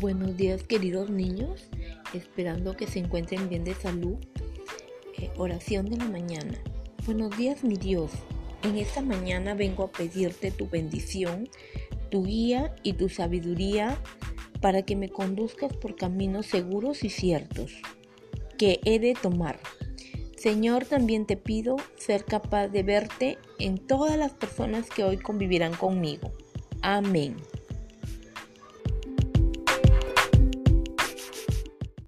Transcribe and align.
Buenos 0.00 0.38
días 0.38 0.62
queridos 0.62 1.10
niños, 1.10 1.68
esperando 2.14 2.78
que 2.78 2.86
se 2.86 2.98
encuentren 2.98 3.50
bien 3.50 3.62
de 3.62 3.74
salud. 3.74 4.16
Eh, 5.18 5.30
oración 5.36 5.90
de 5.90 5.98
la 5.98 6.06
mañana. 6.06 6.58
Buenos 7.04 7.36
días 7.36 7.62
mi 7.62 7.76
Dios, 7.76 8.10
en 8.62 8.78
esta 8.78 9.02
mañana 9.02 9.52
vengo 9.52 9.84
a 9.84 9.92
pedirte 9.92 10.50
tu 10.50 10.66
bendición, 10.66 11.46
tu 12.10 12.24
guía 12.24 12.74
y 12.82 12.94
tu 12.94 13.10
sabiduría 13.10 13.98
para 14.62 14.80
que 14.80 14.96
me 14.96 15.10
conduzcas 15.10 15.76
por 15.76 15.94
caminos 15.94 16.46
seguros 16.46 17.04
y 17.04 17.10
ciertos 17.10 17.72
que 18.56 18.80
he 18.86 18.98
de 18.98 19.12
tomar. 19.12 19.60
Señor, 20.38 20.86
también 20.86 21.26
te 21.26 21.36
pido 21.36 21.76
ser 21.98 22.24
capaz 22.24 22.68
de 22.68 22.82
verte 22.82 23.36
en 23.58 23.76
todas 23.76 24.16
las 24.16 24.32
personas 24.32 24.88
que 24.88 25.04
hoy 25.04 25.18
convivirán 25.18 25.74
conmigo. 25.74 26.32
Amén. 26.80 27.36